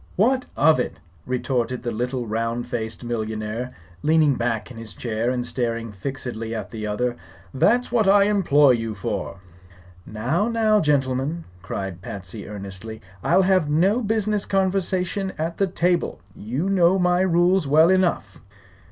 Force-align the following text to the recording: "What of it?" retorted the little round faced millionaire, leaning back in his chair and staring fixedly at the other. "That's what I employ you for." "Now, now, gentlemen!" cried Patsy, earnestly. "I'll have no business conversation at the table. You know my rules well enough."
"What 0.15 0.45
of 0.57 0.79
it?" 0.79 0.99
retorted 1.27 1.83
the 1.83 1.91
little 1.91 2.25
round 2.25 2.65
faced 2.65 3.03
millionaire, 3.03 3.75
leaning 4.01 4.33
back 4.33 4.71
in 4.71 4.77
his 4.77 4.95
chair 4.95 5.29
and 5.29 5.45
staring 5.45 5.91
fixedly 5.91 6.55
at 6.55 6.71
the 6.71 6.87
other. 6.87 7.15
"That's 7.53 7.91
what 7.91 8.07
I 8.07 8.23
employ 8.23 8.71
you 8.71 8.95
for." 8.95 9.41
"Now, 10.07 10.47
now, 10.47 10.79
gentlemen!" 10.79 11.43
cried 11.61 12.01
Patsy, 12.01 12.47
earnestly. 12.47 12.99
"I'll 13.23 13.43
have 13.43 13.69
no 13.69 14.01
business 14.01 14.43
conversation 14.47 15.33
at 15.37 15.59
the 15.59 15.67
table. 15.67 16.19
You 16.35 16.67
know 16.67 16.97
my 16.97 17.19
rules 17.21 17.67
well 17.67 17.91
enough." 17.91 18.39